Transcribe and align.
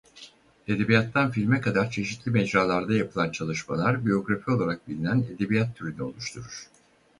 Edebiyattan 0.67 1.31
filme 1.31 1.61
kadar 1.61 1.91
çeşitli 1.91 2.31
mecralarda 2.31 2.93
yapılan 2.93 3.31
çalışmalar 3.31 4.05
biyografi 4.05 4.51
olarak 4.51 4.87
bilinen 4.87 5.23
edebiyat 5.35 5.75
türünü 5.77 6.01
oluşturur. 6.03 6.67